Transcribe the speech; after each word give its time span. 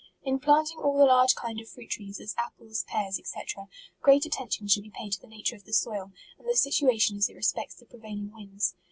In 0.23 0.39
planting 0.39 0.79
all 0.79 0.97
the 0.97 1.05
large 1.05 1.35
kind 1.35 1.61
of 1.61 1.69
fruit 1.69 1.91
trees, 1.91 2.19
as 2.19 2.33
apples, 2.35 2.83
pears, 2.87 3.21
&c. 3.23 3.39
great 4.01 4.25
attention 4.25 4.67
should 4.67 4.81
be 4.81 4.89
paid 4.89 5.11
to 5.13 5.21
the 5.21 5.27
nature 5.27 5.55
of 5.55 5.63
the 5.65 5.73
soil, 5.73 6.11
and 6.39 6.47
the 6.49 6.55
sit 6.55 6.83
uation 6.83 7.17
as 7.17 7.29
it 7.29 7.35
respects 7.35 7.75
the 7.75 7.85
prevailing 7.85 8.31
winds. 8.33 8.73